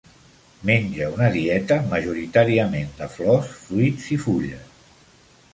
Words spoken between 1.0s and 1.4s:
una